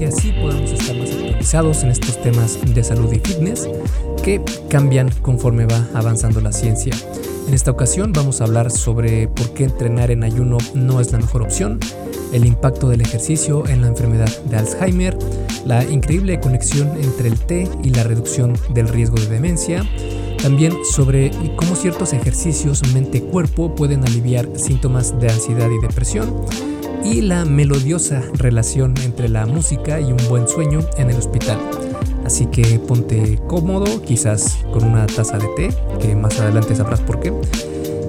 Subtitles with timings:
[0.00, 3.68] que así podamos estar más actualizados en estos temas de salud y fitness
[4.24, 6.94] que cambian conforme va avanzando la ciencia.
[7.46, 11.18] En esta ocasión vamos a hablar sobre por qué entrenar en ayuno no es la
[11.18, 11.80] mejor opción,
[12.32, 15.18] el impacto del ejercicio en la enfermedad de Alzheimer,
[15.66, 19.84] la increíble conexión entre el té y la reducción del riesgo de demencia,
[20.40, 26.34] también sobre cómo ciertos ejercicios mente-cuerpo pueden aliviar síntomas de ansiedad y depresión,
[27.04, 31.58] y la melodiosa relación entre la música y un buen sueño en el hospital.
[32.24, 35.68] Así que ponte cómodo, quizás con una taza de té,
[36.00, 37.32] que más adelante sabrás por qué,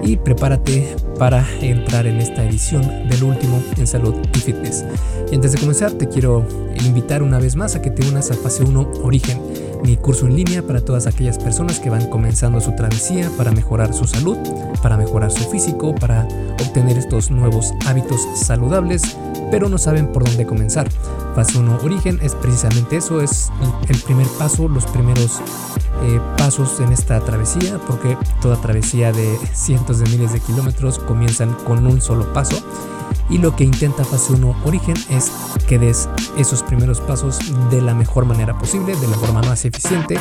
[0.04, 4.84] y prepárate para entrar en esta edición del último en salud y fitness.
[5.32, 6.48] Y antes de comenzar te quiero
[6.84, 9.40] invitar una vez más a que te unas a Fase 1 Origen,
[9.84, 13.94] mi curso en línea para todas aquellas personas que van comenzando su travesía para mejorar
[13.94, 14.36] su salud,
[14.82, 16.28] para mejorar su físico, para
[16.60, 19.04] obtener estos nuevos hábitos saludables,
[19.52, 20.88] pero no saben por dónde comenzar.
[21.36, 23.52] Fase 1 Origen es precisamente eso, es
[23.88, 25.40] el primer paso, los primeros
[26.04, 31.54] eh, pasos en esta travesía, porque toda travesía de cientos de miles de kilómetros comienzan
[31.66, 32.62] con un solo paso.
[33.30, 35.32] Y lo que intenta Fase 1 Origen es
[35.68, 40.18] que des esos primeros pasos de la mejor manera posible, de la forma más eficiente,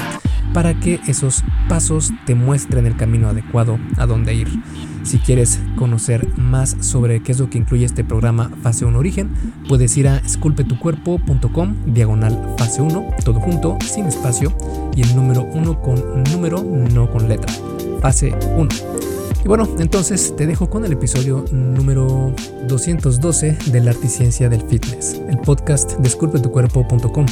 [0.55, 4.49] para que esos pasos te muestren el camino adecuado a dónde ir.
[5.03, 9.31] Si quieres conocer más sobre qué es lo que incluye este programa Fase 1 Origen,
[9.69, 14.55] puedes ir a esculpetucuerpo.com diagonal fase 1, todo junto, sin espacio,
[14.95, 17.53] y el número 1 con número, no con letra.
[18.01, 19.10] Fase 1.
[19.43, 22.35] Y bueno, entonces te dejo con el episodio número
[22.69, 27.27] 212 de la Articiencia del Fitness, el podcast de esculpetucuerpo.com.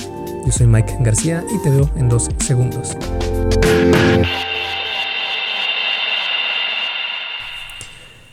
[0.46, 2.97] Yo soy Mike García y te veo en dos segundos.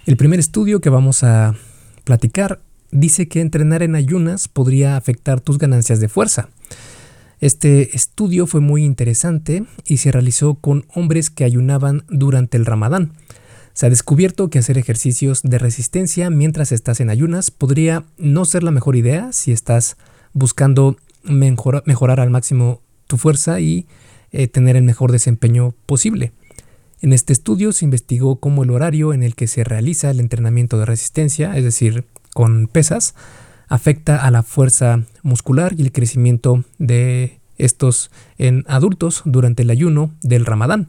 [0.05, 1.55] El primer estudio que vamos a
[2.05, 6.47] platicar dice que entrenar en ayunas podría afectar tus ganancias de fuerza.
[7.41, 13.11] Este estudio fue muy interesante y se realizó con hombres que ayunaban durante el ramadán.
[13.75, 18.63] Se ha descubierto que hacer ejercicios de resistencia mientras estás en ayunas podría no ser
[18.63, 19.97] la mejor idea si estás
[20.31, 23.85] buscando mejorar al máximo tu fuerza y
[24.31, 26.31] eh, tener el mejor desempeño posible.
[27.01, 30.79] En este estudio se investigó cómo el horario en el que se realiza el entrenamiento
[30.79, 33.13] de resistencia, es decir, con pesas,
[33.67, 40.13] afecta a la fuerza muscular y el crecimiento de estos en adultos durante el ayuno
[40.21, 40.87] del ramadán.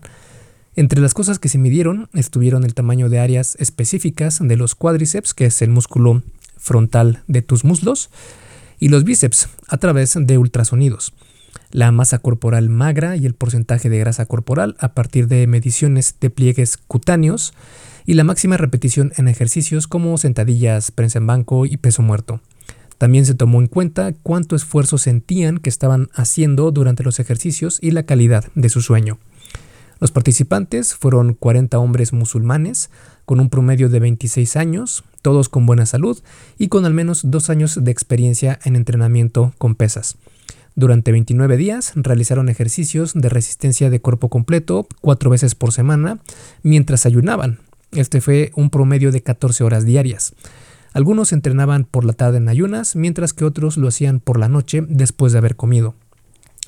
[0.77, 5.35] Entre las cosas que se midieron estuvieron el tamaño de áreas específicas de los cuádriceps,
[5.35, 6.23] que es el músculo
[6.57, 8.11] frontal de tus muslos,
[8.79, 11.15] y los bíceps a través de ultrasonidos
[11.71, 16.31] la masa corporal magra y el porcentaje de grasa corporal a partir de mediciones de
[16.31, 17.55] pliegues cutáneos
[18.05, 22.41] y la máxima repetición en ejercicios como sentadillas, prensa en banco y peso muerto.
[22.99, 27.91] También se tomó en cuenta cuánto esfuerzo sentían que estaban haciendo durante los ejercicios y
[27.91, 29.19] la calidad de su sueño.
[29.99, 32.91] Los participantes fueron 40 hombres musulmanes
[33.25, 36.19] con un promedio de 26 años, todos con buena salud
[36.59, 40.17] y con al menos dos años de experiencia en entrenamiento con pesas.
[40.75, 46.19] Durante 29 días realizaron ejercicios de resistencia de cuerpo completo cuatro veces por semana
[46.63, 47.61] mientras ayunaban.
[47.93, 50.35] Este fue un promedio de 14 horas diarias.
[50.93, 54.85] Algunos entrenaban por la tarde en ayunas, mientras que otros lo hacían por la noche
[54.87, 55.95] después de haber comido.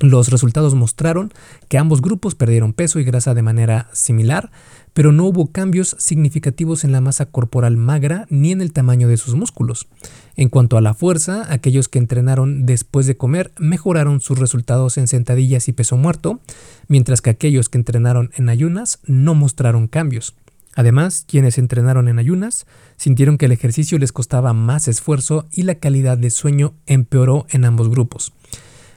[0.01, 1.33] Los resultados mostraron
[1.69, 4.53] que ambos grupos perdieron peso y grasa de manera similar,
[4.93, 9.17] pero no hubo cambios significativos en la masa corporal magra ni en el tamaño de
[9.17, 9.89] sus músculos.
[10.37, 15.09] En cuanto a la fuerza, aquellos que entrenaron después de comer mejoraron sus resultados en
[15.09, 16.39] sentadillas y peso muerto,
[16.87, 20.37] mientras que aquellos que entrenaron en ayunas no mostraron cambios.
[20.77, 25.75] Además, quienes entrenaron en ayunas sintieron que el ejercicio les costaba más esfuerzo y la
[25.75, 28.33] calidad de sueño empeoró en ambos grupos.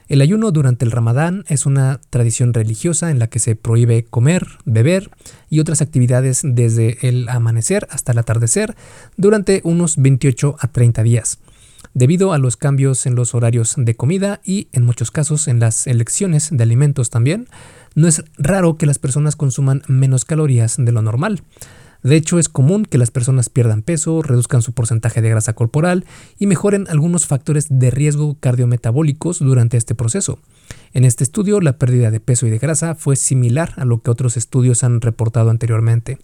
[0.08, 4.46] El ayuno durante el ramadán es una tradición religiosa en la que se prohíbe comer,
[4.64, 5.10] beber
[5.48, 8.76] y otras actividades desde el amanecer hasta el atardecer
[9.16, 11.38] durante unos 28 a 30 días.
[11.94, 15.86] Debido a los cambios en los horarios de comida y en muchos casos en las
[15.86, 17.48] elecciones de alimentos también,
[17.94, 21.42] no es raro que las personas consuman menos calorías de lo normal.
[22.02, 26.04] De hecho, es común que las personas pierdan peso, reduzcan su porcentaje de grasa corporal
[26.38, 30.38] y mejoren algunos factores de riesgo cardiometabólicos durante este proceso.
[30.92, 34.10] En este estudio, la pérdida de peso y de grasa fue similar a lo que
[34.10, 36.18] otros estudios han reportado anteriormente.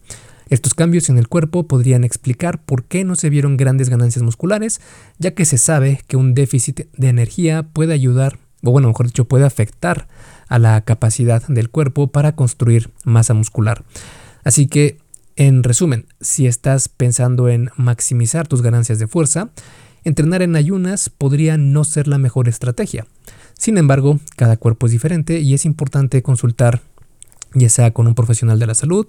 [0.51, 4.81] Estos cambios en el cuerpo podrían explicar por qué no se vieron grandes ganancias musculares,
[5.19, 9.27] ya que se sabe que un déficit de energía puede ayudar, o bueno, mejor dicho,
[9.27, 10.09] puede afectar
[10.49, 13.85] a la capacidad del cuerpo para construir masa muscular.
[14.43, 14.99] Así que
[15.39, 19.51] En resumen, si estás pensando en maximizar tus ganancias de fuerza,
[20.03, 23.07] entrenar en ayunas podría no ser la mejor estrategia.
[23.57, 26.81] Sin embargo, cada cuerpo es diferente y es importante consultar
[27.55, 29.07] ya sea con un profesional de la salud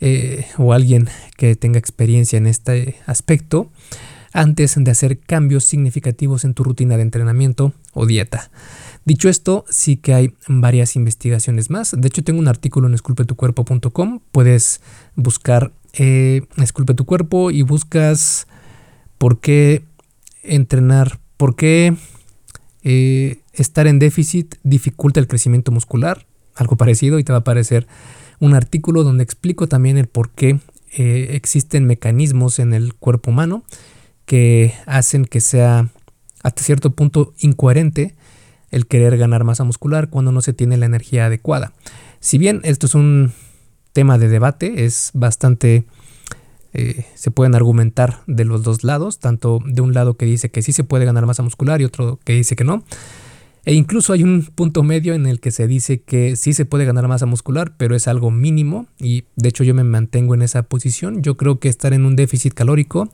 [0.00, 3.70] eh, o alguien que tenga experiencia en este aspecto
[4.32, 8.50] antes de hacer cambios significativos en tu rutina de entrenamiento o dieta.
[9.04, 11.94] Dicho esto, sí que hay varias investigaciones más.
[11.96, 14.20] De hecho, tengo un artículo en esculpetucuerpo.com.
[14.30, 14.80] Puedes
[15.16, 18.46] buscar eh, Esculpe tu cuerpo y buscas
[19.18, 19.84] por qué
[20.42, 21.94] entrenar, por qué
[22.82, 26.26] eh, estar en déficit dificulta el crecimiento muscular.
[26.54, 27.86] Algo parecido y te va a aparecer
[28.40, 30.60] un artículo donde explico también el por qué
[30.96, 33.64] eh, existen mecanismos en el cuerpo humano
[34.26, 35.88] que hacen que sea
[36.42, 38.14] hasta cierto punto incoherente
[38.72, 41.72] el querer ganar masa muscular cuando no se tiene la energía adecuada.
[42.18, 43.32] Si bien esto es un
[43.92, 45.84] tema de debate, es bastante...
[46.74, 50.62] Eh, se pueden argumentar de los dos lados, tanto de un lado que dice que
[50.62, 52.82] sí se puede ganar masa muscular y otro que dice que no.
[53.64, 56.86] E incluso hay un punto medio en el que se dice que sí se puede
[56.86, 60.62] ganar masa muscular, pero es algo mínimo y de hecho yo me mantengo en esa
[60.62, 61.22] posición.
[61.22, 63.10] Yo creo que estar en un déficit calórico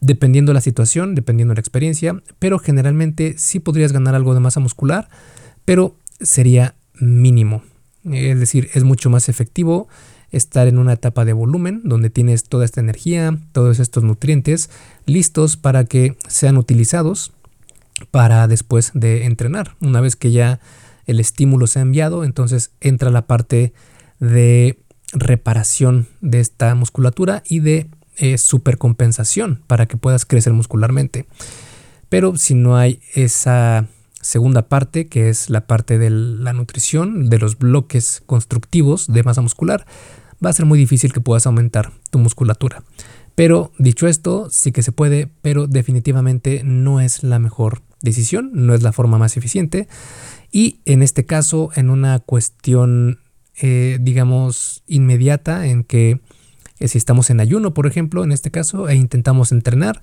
[0.00, 5.08] dependiendo la situación, dependiendo la experiencia, pero generalmente sí podrías ganar algo de masa muscular,
[5.64, 7.62] pero sería mínimo.
[8.04, 9.88] Es decir, es mucho más efectivo
[10.30, 14.70] estar en una etapa de volumen donde tienes toda esta energía, todos estos nutrientes
[15.06, 17.32] listos para que sean utilizados
[18.10, 19.76] para después de entrenar.
[19.80, 20.60] Una vez que ya
[21.06, 23.72] el estímulo se ha enviado, entonces entra la parte
[24.20, 24.78] de
[25.12, 31.26] reparación de esta musculatura y de es supercompensación para que puedas crecer muscularmente.
[32.08, 33.86] Pero si no hay esa
[34.20, 39.40] segunda parte, que es la parte de la nutrición, de los bloques constructivos de masa
[39.40, 39.86] muscular,
[40.44, 42.82] va a ser muy difícil que puedas aumentar tu musculatura.
[43.34, 48.74] Pero dicho esto, sí que se puede, pero definitivamente no es la mejor decisión, no
[48.74, 49.88] es la forma más eficiente.
[50.50, 53.20] Y en este caso, en una cuestión,
[53.60, 56.20] eh, digamos, inmediata, en que eh,
[56.88, 60.02] si estamos en ayuno, por ejemplo, en este caso, e intentamos entrenar,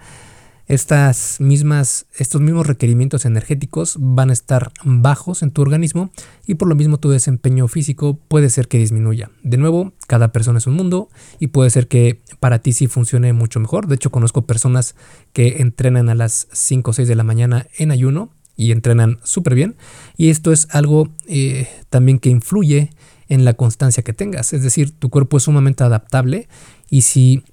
[0.68, 6.12] estas mismas, estos mismos requerimientos energéticos van a estar bajos en tu organismo
[6.46, 9.32] y por lo mismo tu desempeño físico puede ser que disminuya.
[9.44, 11.10] De nuevo, cada persona es un mundo
[11.40, 13.88] y puede ser que para ti sí funcione mucho mejor.
[13.88, 14.96] De hecho, conozco personas
[15.32, 19.56] que entrenan a las 5 o 6 de la mañana en ayuno y entrenan súper
[19.56, 19.78] bien.
[20.18, 22.90] Y esto es algo eh, también que influye
[23.30, 24.54] en la constancia que tengas.
[24.54, 26.48] Es decir, tu cuerpo es sumamente adaptable
[26.90, 27.44] y si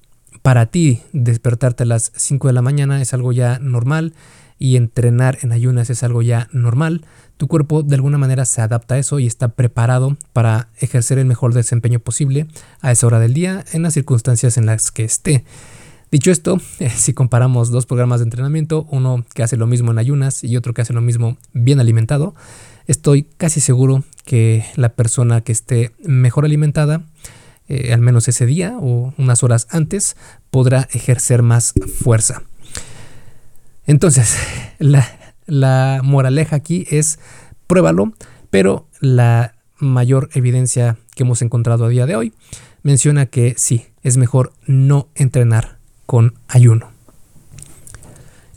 [0.43, 4.15] para ti despertarte a las 5 de la mañana es algo ya normal
[4.59, 7.05] y entrenar en ayunas es algo ya normal,
[7.37, 11.27] tu cuerpo de alguna manera se adapta a eso y está preparado para ejercer el
[11.27, 12.47] mejor desempeño posible
[12.81, 15.45] a esa hora del día en las circunstancias en las que esté.
[16.15, 16.61] Dicho esto,
[16.95, 20.73] si comparamos dos programas de entrenamiento, uno que hace lo mismo en ayunas y otro
[20.73, 22.37] que hace lo mismo bien alimentado,
[22.87, 27.03] estoy casi seguro que la persona que esté mejor alimentada,
[27.67, 30.17] eh, al menos ese día o unas horas antes,
[30.53, 32.45] podrá ejercer más fuerza.
[33.85, 34.37] Entonces,
[34.79, 35.05] la,
[35.47, 37.19] la moraleja aquí es
[37.67, 38.13] pruébalo,
[38.51, 42.35] pero la mayor evidencia que hemos encontrado a día de hoy
[42.85, 46.91] menciona que sí, es mejor no entrenar con ayuno.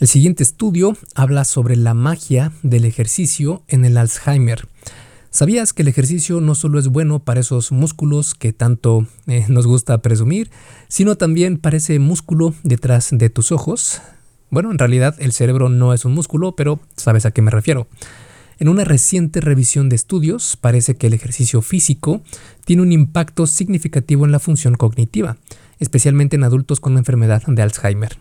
[0.00, 4.68] El siguiente estudio habla sobre la magia del ejercicio en el Alzheimer.
[5.30, 9.66] ¿Sabías que el ejercicio no solo es bueno para esos músculos que tanto eh, nos
[9.66, 10.50] gusta presumir,
[10.88, 14.00] sino también para ese músculo detrás de tus ojos?
[14.50, 17.88] Bueno, en realidad el cerebro no es un músculo, pero sabes a qué me refiero.
[18.58, 22.22] En una reciente revisión de estudios parece que el ejercicio físico
[22.64, 25.36] tiene un impacto significativo en la función cognitiva,
[25.78, 28.18] especialmente en adultos con la enfermedad de Alzheimer.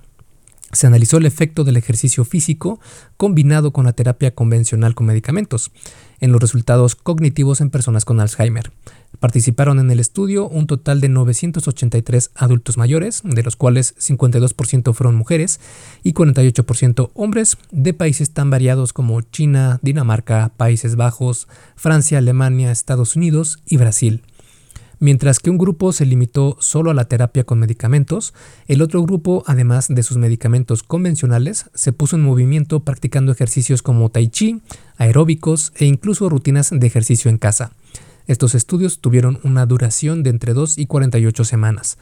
[0.74, 2.82] Se analizó el efecto del ejercicio físico
[3.16, 5.72] combinado con la terapia convencional con medicamentos
[6.20, 8.72] en los resultados cognitivos en personas con Alzheimer.
[9.20, 15.16] Participaron en el estudio un total de 983 adultos mayores, de los cuales 52% fueron
[15.16, 15.62] mujeres
[16.04, 21.48] y 48% hombres, de países tan variados como China, Dinamarca, Países Bajos,
[21.78, 24.22] Francia, Alemania, Estados Unidos y Brasil.
[25.00, 28.34] Mientras que un grupo se limitó solo a la terapia con medicamentos,
[28.68, 34.10] el otro grupo, además de sus medicamentos convencionales, se puso en movimiento practicando ejercicios como
[34.10, 34.62] tai chi,
[34.98, 37.74] aeróbicos e incluso rutinas de ejercicio en casa.
[38.26, 41.98] Estos estudios tuvieron una duración de entre 2 y 48 semanas.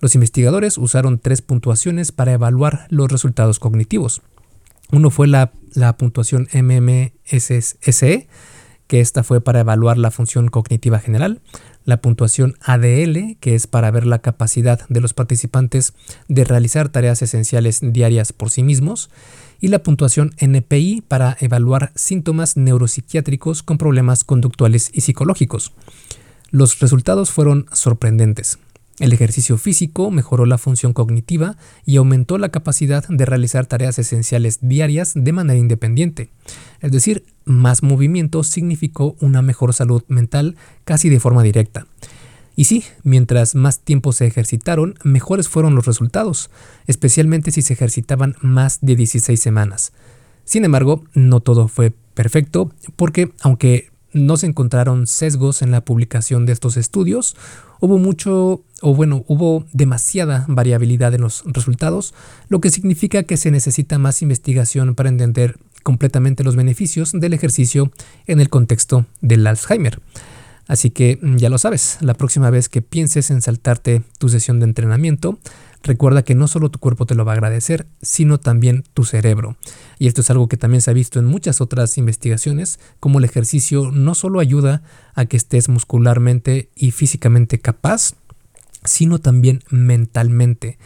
[0.00, 4.20] Los investigadores usaron tres puntuaciones para evaluar los resultados cognitivos.
[4.90, 8.28] Uno fue la, la puntuación MMSE,
[8.88, 11.40] que esta fue para evaluar la función cognitiva general.
[11.84, 15.94] La puntuación ADL, que es para ver la capacidad de los participantes
[16.28, 19.10] de realizar tareas esenciales diarias por sí mismos,
[19.60, 25.72] y la puntuación NPI para evaluar síntomas neuropsiquiátricos con problemas conductuales y psicológicos.
[26.50, 28.58] Los resultados fueron sorprendentes.
[29.02, 34.60] El ejercicio físico mejoró la función cognitiva y aumentó la capacidad de realizar tareas esenciales
[34.62, 36.30] diarias de manera independiente.
[36.80, 40.54] Es decir, más movimiento significó una mejor salud mental
[40.84, 41.88] casi de forma directa.
[42.54, 46.48] Y sí, mientras más tiempo se ejercitaron, mejores fueron los resultados,
[46.86, 49.92] especialmente si se ejercitaban más de 16 semanas.
[50.44, 56.46] Sin embargo, no todo fue perfecto, porque aunque no se encontraron sesgos en la publicación
[56.46, 57.36] de estos estudios,
[57.80, 62.14] hubo mucho, o bueno, hubo demasiada variabilidad en los resultados,
[62.48, 67.90] lo que significa que se necesita más investigación para entender completamente los beneficios del ejercicio
[68.26, 70.00] en el contexto del Alzheimer.
[70.68, 74.60] Así que mm, ya lo sabes, la próxima vez que pienses en saltarte tu sesión
[74.60, 75.38] de entrenamiento,
[75.82, 79.56] recuerda que no solo tu cuerpo te lo va a agradecer, sino también tu cerebro.
[79.98, 83.24] Y esto es algo que también se ha visto en muchas otras investigaciones, como el
[83.24, 84.82] ejercicio no solo ayuda
[85.14, 88.14] a que estés muscularmente y físicamente capaz,
[88.84, 90.78] sino también mentalmente.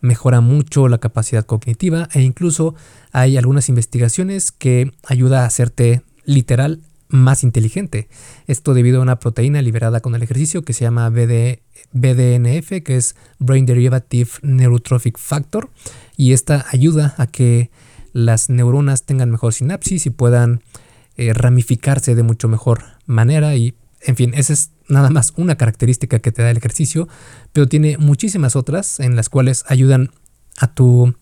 [0.00, 2.74] Mejora mucho la capacidad cognitiva e incluso
[3.12, 6.80] hay algunas investigaciones que ayuda a hacerte literal
[7.14, 8.08] más inteligente.
[8.46, 13.16] Esto debido a una proteína liberada con el ejercicio que se llama BDNF, que es
[13.38, 15.70] Brain Derivative Neurotrophic Factor,
[16.16, 17.70] y esta ayuda a que
[18.12, 20.62] las neuronas tengan mejor sinapsis y puedan
[21.16, 23.74] eh, ramificarse de mucho mejor manera y
[24.06, 27.08] en fin, esa es nada más una característica que te da el ejercicio,
[27.52, 30.10] pero tiene muchísimas otras en las cuales ayudan
[30.58, 31.14] a tu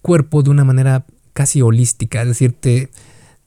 [0.00, 2.90] cuerpo de una manera casi holística, es decir, te,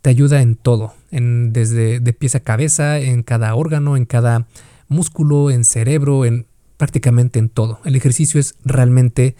[0.02, 4.48] te ayuda en todo, desde de pies a cabeza, en cada órgano, en cada
[4.88, 6.48] músculo, en cerebro, en
[6.78, 7.80] prácticamente en todo.
[7.86, 9.36] El ejercicio es realmente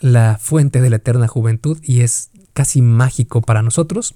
[0.00, 4.14] la fuente de la eterna juventud y es casi mágico para nosotros.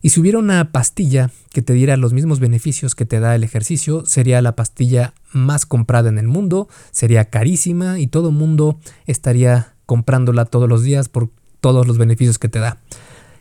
[0.00, 3.44] Y si hubiera una pastilla que te diera los mismos beneficios que te da el
[3.44, 8.80] ejercicio, sería la pastilla más comprada en el mundo, sería carísima y todo el mundo
[9.06, 12.78] estaría comprándola todos los días por todos los beneficios que te da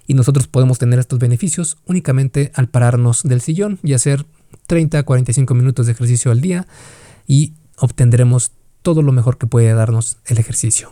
[0.08, 4.26] y nosotros podemos tener estos beneficios únicamente al pararnos del sillón y hacer
[4.68, 6.68] 30 45 minutos de ejercicio al día
[7.28, 10.92] y obtendremos todo lo mejor que puede darnos el ejercicio.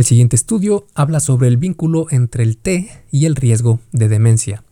[0.00, 4.64] El siguiente estudio habla sobre el vínculo entre el té y el riesgo de demencia.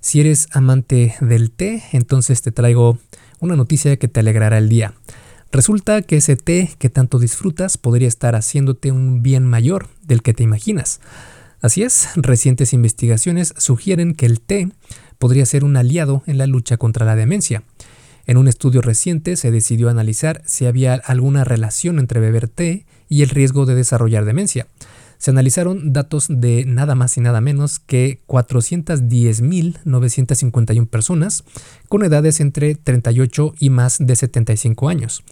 [0.00, 2.98] Si eres amante del té, entonces te traigo
[3.38, 4.92] una noticia que te alegrará el día.
[5.52, 10.34] Resulta que ese té que tanto disfrutas podría estar haciéndote un bien mayor del que
[10.34, 10.98] te imaginas.
[11.60, 14.70] Así es, recientes investigaciones sugieren que el té
[15.20, 17.62] podría ser un aliado en la lucha contra la demencia.
[18.26, 23.22] En un estudio reciente se decidió analizar si había alguna relación entre beber té y
[23.22, 24.66] el riesgo de desarrollar demencia.
[25.18, 31.44] Se analizaron datos de nada más y nada menos que 410.951 personas
[31.88, 35.22] con edades entre 38 y más de 75 años.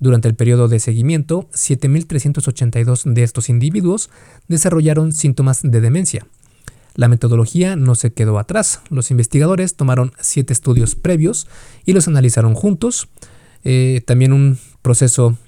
[0.00, 4.10] Durante el periodo de seguimiento, 7.382 de estos individuos
[4.48, 6.26] desarrollaron síntomas de demencia.
[6.96, 8.80] La metodología no se quedó atrás.
[8.90, 11.46] Los investigadores tomaron siete estudios previos
[11.86, 13.06] y los analizaron juntos.
[13.62, 15.38] Eh, también un proceso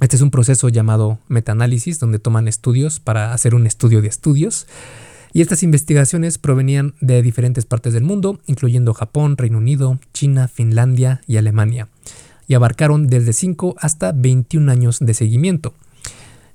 [0.00, 4.66] este es un proceso llamado metaanálisis, donde toman estudios para hacer un estudio de estudios.
[5.32, 11.20] Y estas investigaciones provenían de diferentes partes del mundo, incluyendo Japón, Reino Unido, China, Finlandia
[11.26, 11.88] y Alemania,
[12.48, 15.74] y abarcaron desde 5 hasta 21 años de seguimiento.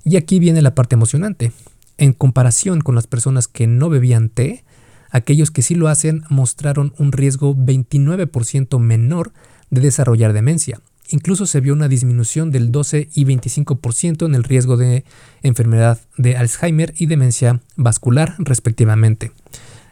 [0.04, 1.52] Y aquí viene la parte emocionante.
[1.98, 4.64] En comparación con las personas que no bebían té,
[5.10, 9.32] aquellos que sí lo hacen mostraron un riesgo 29% menor
[9.70, 14.76] de desarrollar demencia, incluso se vio una disminución del 12 y 25% en el riesgo
[14.76, 15.04] de
[15.42, 19.32] enfermedad de Alzheimer y demencia vascular respectivamente.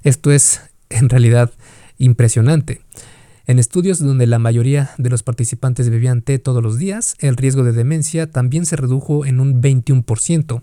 [0.03, 1.53] Esto es en realidad
[1.99, 2.81] impresionante.
[3.47, 7.65] En estudios donde la mayoría de los participantes bebían té todos los días, el riesgo
[7.65, 10.63] de demencia también se redujo en un 21%,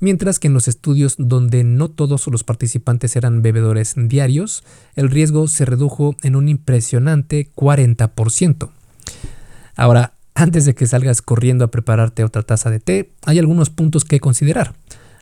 [0.00, 4.64] mientras que en los estudios donde no todos los participantes eran bebedores diarios,
[4.96, 8.70] el riesgo se redujo en un impresionante 40%.
[9.76, 14.04] Ahora, antes de que salgas corriendo a prepararte otra taza de té, hay algunos puntos
[14.04, 14.74] que considerar.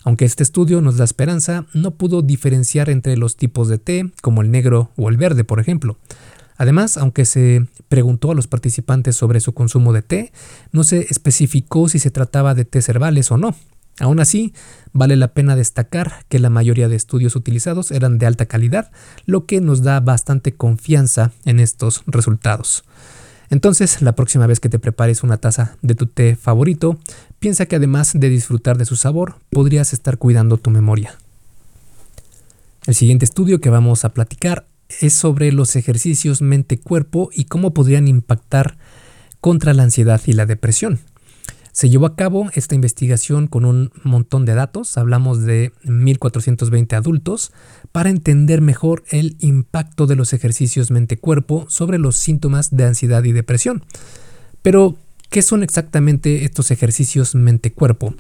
[0.05, 4.43] Aunque este estudio nos da esperanza, no pudo diferenciar entre los tipos de té, como
[4.43, 5.99] el negro o el verde, por ejemplo.
[6.57, 10.33] Además, aunque se preguntó a los participantes sobre su consumo de té,
[10.71, 13.55] no se especificó si se trataba de té herbales o no.
[14.01, 14.55] Aún así,
[14.93, 18.91] vale la pena destacar que la mayoría de estudios utilizados eran de alta calidad,
[19.27, 22.85] lo que nos da bastante confianza en estos resultados.
[23.53, 26.99] Entonces, la próxima vez que te prepares una taza de tu té favorito,
[27.39, 31.19] piensa que además de disfrutar de su sabor, podrías estar cuidando tu memoria.
[32.87, 34.65] El siguiente estudio que vamos a platicar
[35.03, 38.79] es sobre los ejercicios mente-cuerpo y cómo podrían impactar
[39.43, 41.01] contra la ansiedad y la depresión.
[41.73, 47.51] Se llevó a cabo esta investigación con un montón de datos, hablamos de 1.420 adultos,
[47.93, 53.33] para entender mejor el impacto de los ejercicios mente-cuerpo sobre los síntomas de ansiedad y
[53.33, 53.85] depresión.
[54.61, 54.99] Pero,
[55.31, 58.15] ¿qué son exactamente estos ejercicios mente-cuerpo?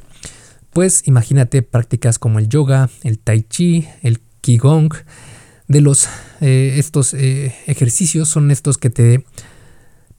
[0.73, 4.95] Pues imagínate prácticas como el yoga, el tai chi, el qigong.
[5.69, 6.09] De los
[6.41, 9.25] eh, estos eh, ejercicios son estos que te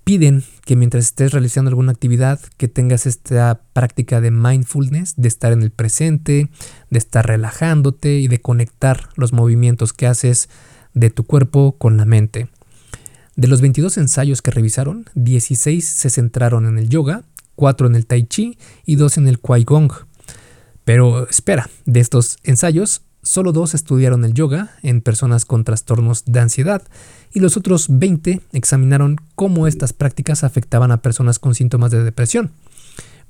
[0.04, 5.52] piden que mientras estés realizando alguna actividad, que tengas esta práctica de mindfulness, de estar
[5.52, 6.50] en el presente,
[6.90, 10.50] de estar relajándote y de conectar los movimientos que haces
[10.94, 12.48] de tu cuerpo con la mente.
[13.36, 17.24] De los 22 ensayos que revisaron, 16 se centraron en el yoga,
[17.56, 19.92] 4 en el tai chi y 2 en el Gong.
[20.86, 26.40] Pero espera, de estos ensayos, solo dos estudiaron el yoga en personas con trastornos de
[26.40, 26.84] ansiedad
[27.34, 32.52] y los otros 20 examinaron cómo estas prácticas afectaban a personas con síntomas de depresión.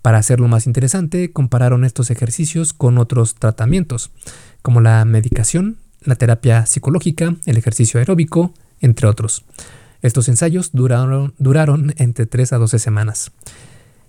[0.02, 4.12] Para hacerlo más interesante, compararon estos ejercicios con otros tratamientos,
[4.62, 9.46] como la medicación, la terapia psicológica, el ejercicio aeróbico, entre otros.
[10.02, 13.32] Estos ensayos duraron, duraron entre 3 a 12 semanas.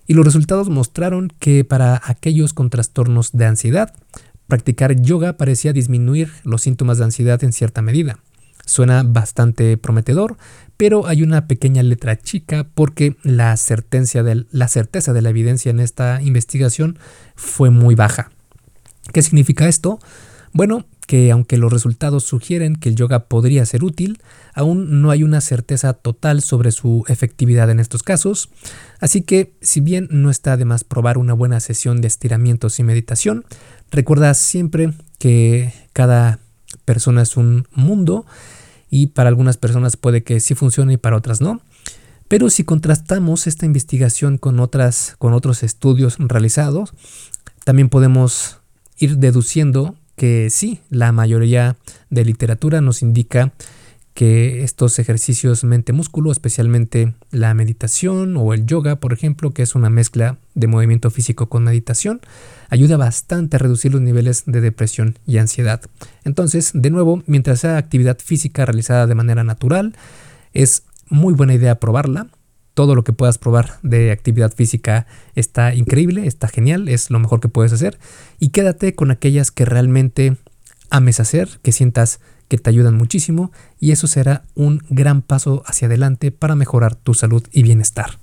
[0.09, 3.95] Y los resultados mostraron que para aquellos con trastornos de ansiedad,
[4.49, 8.19] practicar yoga parecía disminuir los síntomas de ansiedad en cierta medida.
[8.67, 10.39] Suena bastante prometedor,
[10.77, 14.47] pero hay una pequeña letra chica porque la certeza, de,
[15.23, 16.99] la evidencia en esta investigación
[17.37, 18.31] fue muy baja.
[19.13, 19.99] ¿Qué significa esto?
[20.53, 24.21] Bueno, que aunque los resultados sugieren que el yoga podría ser útil,
[24.55, 28.51] aún no hay una certeza total sobre su efectividad en estos casos,
[29.01, 32.85] así que si bien no está de más probar una buena sesión de estiramientos y
[32.85, 33.45] meditación,
[33.91, 36.39] recuerda siempre que cada
[36.85, 38.27] persona es un mundo
[38.91, 41.61] y para algunas personas puede que sí funcione y para otras no.
[42.29, 46.95] Pero si contrastamos esta investigación con, otras, con otros estudios realizados,
[47.65, 48.59] también podemos
[48.99, 51.77] ir deduciendo que sí, la mayoría
[52.11, 53.53] de literatura nos indica
[54.15, 59.91] que estos ejercicios mente-músculo, especialmente la meditación o el yoga, por ejemplo, que es una
[59.91, 62.21] mezcla de movimiento físico con meditación,
[62.71, 65.81] ayuda bastante a reducir los niveles de depresión y ansiedad.
[66.23, 69.97] Entonces, de nuevo, mientras sea actividad física realizada de manera natural,
[70.53, 72.29] es muy buena idea probarla.
[72.75, 77.41] Todo lo que puedas probar de actividad física está increíble, está genial, es lo mejor
[77.41, 77.99] que puedes hacer.
[78.39, 80.37] Y quédate con aquellas que realmente
[80.91, 85.87] ames hacer, que sientas que te ayudan muchísimo y eso será un gran paso hacia
[85.87, 88.19] adelante para mejorar tu salud y bienestar.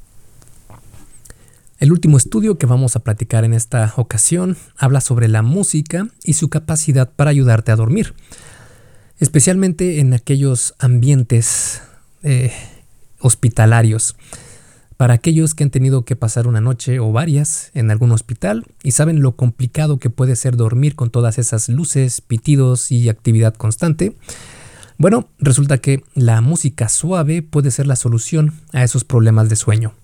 [1.80, 6.34] El último estudio que vamos a platicar en esta ocasión habla sobre la música y
[6.34, 8.14] su capacidad para ayudarte a dormir,
[9.20, 11.82] especialmente en aquellos ambientes
[12.22, 12.54] eh,
[13.22, 14.16] hospitalarios.
[14.98, 18.92] Para aquellos que han tenido que pasar una noche o varias en algún hospital y
[18.92, 24.16] saben lo complicado que puede ser dormir con todas esas luces, pitidos y actividad constante,
[25.00, 29.96] bueno, resulta que la música suave puede ser la solución a esos problemas de sueño.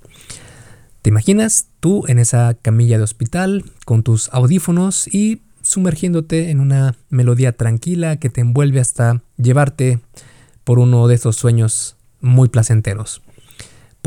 [1.03, 6.95] ¿Te imaginas tú en esa camilla de hospital con tus audífonos y sumergiéndote en una
[7.09, 9.99] melodía tranquila que te envuelve hasta llevarte
[10.63, 13.21] por uno de esos sueños muy placenteros?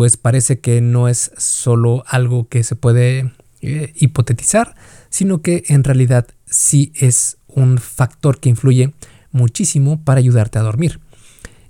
[0.00, 4.74] pues parece que no es solo algo que se puede eh, hipotetizar,
[5.10, 8.94] sino que en realidad sí es un factor que influye
[9.30, 11.00] muchísimo para ayudarte a dormir.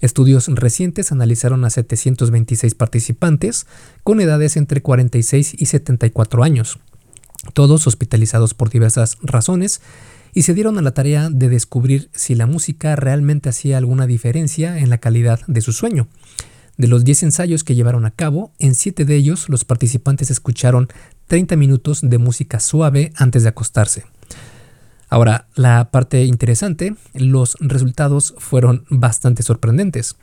[0.00, 3.66] Estudios recientes analizaron a 726 participantes
[4.04, 6.78] con edades entre 46 y 74 años,
[7.52, 9.82] todos hospitalizados por diversas razones,
[10.34, 14.78] y se dieron a la tarea de descubrir si la música realmente hacía alguna diferencia
[14.78, 16.08] en la calidad de su sueño.
[16.76, 20.88] De los 10 ensayos que llevaron a cabo, en 7 de ellos los participantes escucharon
[21.26, 24.04] 30 minutos de música suave antes de acostarse.
[25.10, 30.16] Ahora, la parte interesante, los resultados fueron bastante sorprendentes.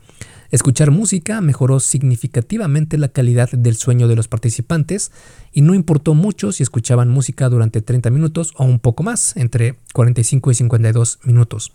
[0.50, 5.12] Escuchar música mejoró significativamente la calidad del sueño de los participantes
[5.52, 9.78] y no importó mucho si escuchaban música durante 30 minutos o un poco más, entre
[9.92, 11.72] 45 y 52 minutos.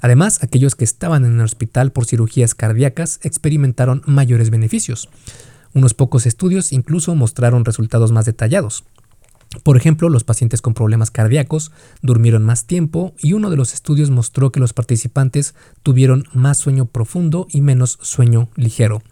[0.00, 5.10] Además, aquellos que estaban en el hospital por cirugías cardíacas experimentaron mayores beneficios.
[5.74, 8.84] Unos pocos estudios incluso mostraron resultados más detallados.
[9.68, 14.08] Por ejemplo, los pacientes con problemas cardíacos durmieron más tiempo y uno de los estudios
[14.08, 19.02] mostró que los participantes tuvieron más sueño profundo y menos sueño ligero.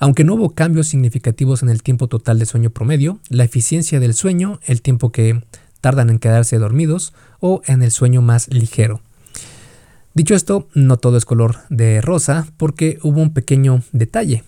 [0.00, 4.14] Aunque no hubo cambios significativos en el tiempo total de sueño promedio, la eficiencia del
[4.14, 5.44] sueño, el tiempo que
[5.80, 9.00] tardan en quedarse dormidos o en el sueño más ligero.
[10.12, 14.42] Dicho esto, no todo es color de rosa porque hubo un pequeño detalle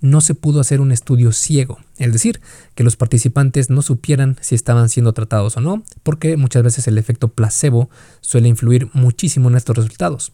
[0.00, 2.40] no se pudo hacer un estudio ciego, es decir,
[2.74, 6.98] que los participantes no supieran si estaban siendo tratados o no, porque muchas veces el
[6.98, 10.32] efecto placebo suele influir muchísimo en estos resultados.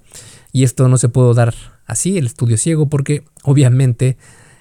[0.52, 1.54] Y esto no se pudo dar
[1.86, 4.18] así, el estudio ciego, porque obviamente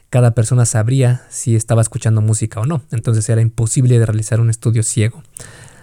[0.10, 4.50] cada persona sabría si estaba escuchando música o no, entonces era imposible de realizar un
[4.50, 5.24] estudio ciego.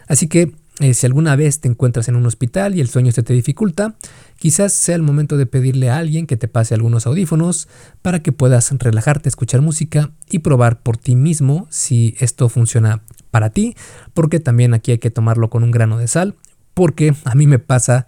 [0.06, 3.22] Así que eh, si alguna vez te encuentras en un hospital y el sueño se
[3.22, 3.96] te dificulta,
[4.38, 7.68] quizás sea el momento de pedirle a alguien que te pase algunos audífonos
[8.00, 13.50] para que puedas relajarte, escuchar música y probar por ti mismo si esto funciona para
[13.50, 13.76] ti,
[14.14, 16.34] porque también aquí hay que tomarlo con un grano de sal,
[16.72, 18.06] porque a mí me pasa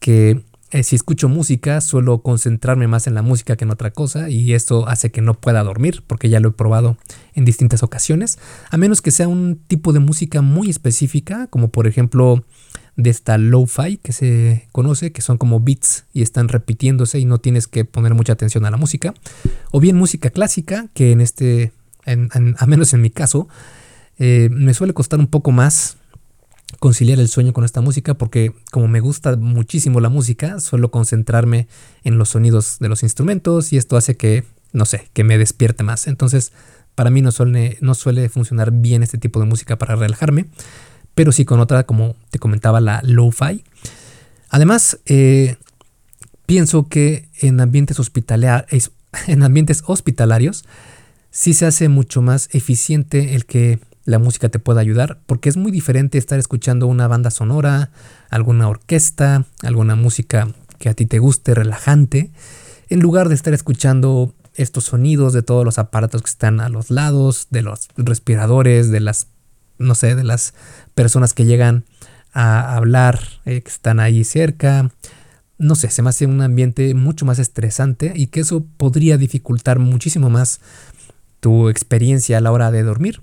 [0.00, 4.28] que eh, si escucho música, suelo concentrarme más en la música que en otra cosa
[4.28, 6.98] y esto hace que no pueda dormir, porque ya lo he probado
[7.34, 8.38] en distintas ocasiones,
[8.70, 12.44] a menos que sea un tipo de música muy específica, como por ejemplo
[12.96, 17.38] de esta lo-fi que se conoce, que son como beats y están repitiéndose y no
[17.38, 19.14] tienes que poner mucha atención a la música,
[19.70, 21.72] o bien música clásica, que en este,
[22.04, 23.48] a menos en mi caso,
[24.18, 25.96] eh, me suele costar un poco más
[26.78, 31.68] conciliar el sueño con esta música porque como me gusta muchísimo la música, suelo concentrarme
[32.04, 35.82] en los sonidos de los instrumentos y esto hace que, no sé, que me despierte
[35.82, 36.06] más.
[36.06, 36.52] Entonces,
[36.94, 40.46] para mí no suele, no suele funcionar bien este tipo de música para relajarme,
[41.14, 43.64] pero sí con otra, como te comentaba, la lo-fi.
[44.50, 45.56] Además, eh,
[46.46, 47.98] pienso que en ambientes,
[49.26, 50.64] en ambientes hospitalarios
[51.30, 55.58] sí se hace mucho más eficiente el que la música te pueda ayudar, porque es
[55.58, 57.90] muy diferente estar escuchando una banda sonora,
[58.30, 62.30] alguna orquesta, alguna música que a ti te guste, relajante,
[62.88, 66.90] en lugar de estar escuchando estos sonidos de todos los aparatos que están a los
[66.90, 69.26] lados, de los respiradores, de las,
[69.76, 70.54] no sé, de las
[70.94, 71.84] personas que llegan
[72.32, 74.90] a hablar, eh, que están ahí cerca.
[75.58, 79.78] No sé, se me hace un ambiente mucho más estresante y que eso podría dificultar
[79.78, 80.60] muchísimo más
[81.40, 83.20] tu experiencia a la hora de dormir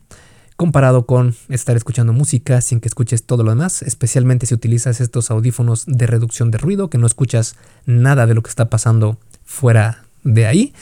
[0.55, 5.31] comparado con estar escuchando música sin que escuches todo lo demás, especialmente si utilizas estos
[5.31, 10.05] audífonos de reducción de ruido, que no escuchas nada de lo que está pasando fuera
[10.23, 10.73] de ahí.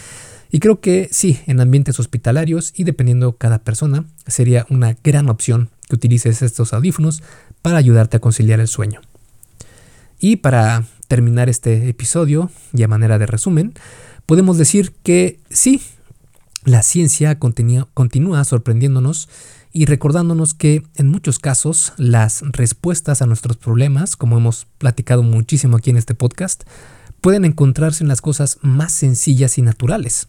[0.51, 5.69] Y creo que sí, en ambientes hospitalarios y dependiendo cada persona, sería una gran opción
[5.89, 7.23] que utilices estos audífonos
[7.63, 9.01] para ayudarte a conciliar el sueño.
[10.19, 13.73] Y para terminar este episodio, y a manera de resumen,
[14.27, 15.81] podemos decir que sí,
[16.65, 19.27] la ciencia continúa sorprendiéndonos
[19.73, 25.77] y recordándonos que en muchos casos las respuestas a nuestros problemas, como hemos platicado muchísimo
[25.77, 26.63] aquí en este podcast,
[27.21, 30.27] pueden encontrarse en las cosas más sencillas y naturales.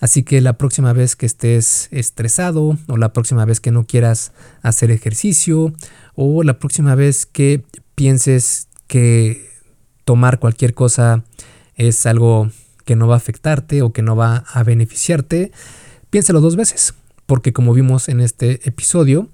[0.00, 4.32] Así que la próxima vez que estés estresado o la próxima vez que no quieras
[4.60, 5.72] hacer ejercicio
[6.16, 7.64] o la próxima vez que
[7.94, 9.48] pienses que
[10.04, 11.22] tomar cualquier cosa
[11.76, 12.50] es algo
[12.84, 15.52] que no va a afectarte o que no va a beneficiarte,
[16.10, 16.94] piénsalo dos veces
[17.32, 19.26] porque como vimos en este episodio,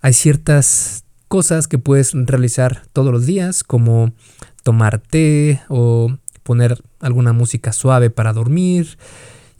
[0.00, 4.12] hay ciertas cosas que puedes realizar todos los días, como
[4.64, 8.98] tomar té o poner alguna música suave para dormir,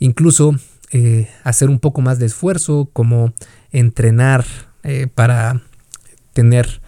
[0.01, 0.57] incluso
[0.91, 3.35] eh, hacer un poco más de esfuerzo, como
[3.71, 4.45] entrenar
[4.83, 5.63] eh, para
[6.33, 6.81] tener,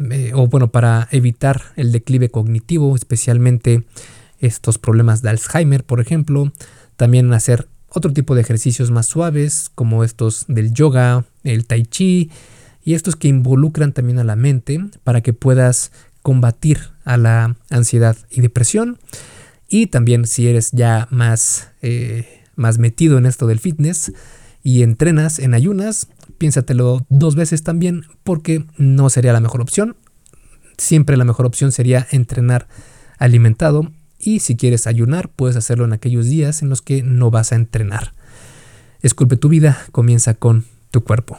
[0.00, 3.86] eh, o bueno, para evitar el declive cognitivo, especialmente
[4.38, 6.52] estos problemas de Alzheimer, por ejemplo,
[6.98, 12.30] también hacer otro tipo de ejercicios más suaves, como estos del yoga, el tai chi,
[12.82, 18.16] y estos que involucran también a la mente para que puedas combatir a la ansiedad
[18.30, 18.98] y depresión.
[19.68, 24.12] Y también si eres ya más, eh, más metido en esto del fitness
[24.62, 29.96] y entrenas en ayunas, piénsatelo dos veces también porque no sería la mejor opción.
[30.78, 32.66] Siempre la mejor opción sería entrenar
[33.18, 37.52] alimentado y si quieres ayunar puedes hacerlo en aquellos días en los que no vas
[37.52, 38.12] a entrenar.
[39.02, 41.38] Esculpe tu vida, comienza con tu cuerpo.